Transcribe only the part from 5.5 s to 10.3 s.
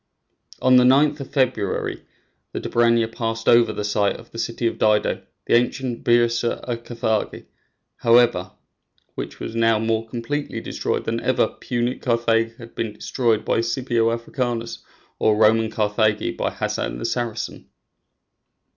ancient Byrsa a Carthage, however, which was now more